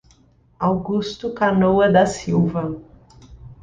Augusto 0.59 1.31
Canoa 1.31 1.87
da 1.87 2.07
Silva 2.07 2.75